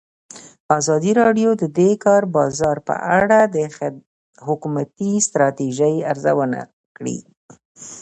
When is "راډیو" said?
1.21-1.49